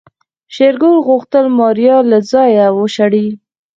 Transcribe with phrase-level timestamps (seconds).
[0.55, 3.27] شېرګل غوښتل ماريا له ځايه وشړي.